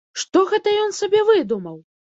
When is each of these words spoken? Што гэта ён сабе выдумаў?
Што 0.21 0.41
гэта 0.53 0.73
ён 0.87 0.97
сабе 1.03 1.21
выдумаў? 1.31 1.83